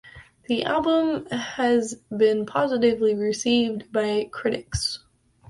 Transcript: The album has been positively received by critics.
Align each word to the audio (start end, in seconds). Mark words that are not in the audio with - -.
The 0.47 0.63
album 0.63 1.27
has 1.27 1.93
been 2.05 2.47
positively 2.47 3.13
received 3.13 3.91
by 3.93 4.31
critics. 4.33 4.97